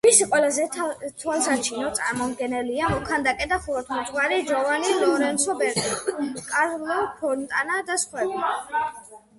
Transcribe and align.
მისი 0.05 0.25
ყველაზე 0.29 0.63
თვალსაჩინო 0.75 1.91
წარმომადგენელია 1.99 2.89
მოქანდაკე 2.95 3.49
და 3.53 3.59
ხუროთმოძღვარი 3.67 4.41
ჯოვანი 4.49 4.97
ლორენცო 5.05 5.59
ბერნინი, 5.63 6.45
კარლო 6.51 7.01
ფონტანა 7.23 7.79
და 7.93 8.03
სხვები. 8.05 8.53